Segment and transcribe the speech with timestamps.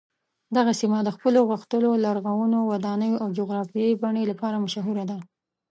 [0.57, 5.17] دغه سیمه د خپلو غښتلو لرغونو ودانیو او جغرافیايي بڼې لپاره مشهوره ده.